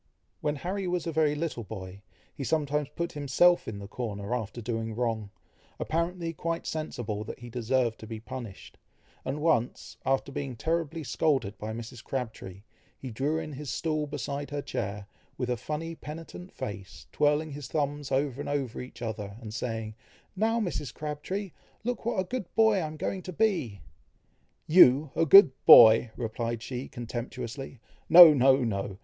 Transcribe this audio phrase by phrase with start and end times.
[0.39, 2.01] When Harry was a very little boy,
[2.33, 5.29] he sometimes put himself in the corner, after doing wrong,
[5.79, 8.79] apparently quite sensible that he deserved to be punished,
[9.23, 12.03] and once, after being terribly scolded by Mrs.
[12.03, 12.63] Crabtree,
[12.97, 15.05] he drew in his stool beside her chair,
[15.37, 19.93] with a funny penitent face, twirling his thumbs over and over each other, and saying,
[20.35, 20.91] "Now, Mrs.
[20.91, 21.51] Crabtree!
[21.83, 23.81] look what a good boy I am going to be!"
[24.65, 27.79] "You a good boy!" replied she contemptuously:
[28.09, 28.33] "No!
[28.33, 28.97] no!